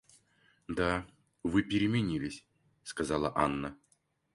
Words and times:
Да, 0.67 1.05
вы 1.43 1.61
переменились,— 1.61 2.43
сказала 2.83 3.31
Анна. 3.35 3.77